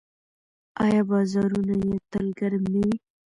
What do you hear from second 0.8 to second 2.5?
آیا بازارونه یې تل